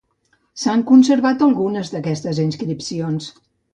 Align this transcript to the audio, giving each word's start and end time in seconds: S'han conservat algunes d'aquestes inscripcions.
S'han 0.61 0.81
conservat 0.91 1.45
algunes 1.49 1.93
d'aquestes 1.97 2.41
inscripcions. 2.47 3.29